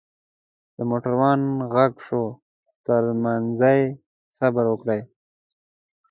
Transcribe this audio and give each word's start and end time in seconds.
دموټروان 0.77 1.39
ږغ 1.71 1.93
شو 2.05 2.23
ترتمځای 2.85 3.81
صبروکړئ. 4.37 5.01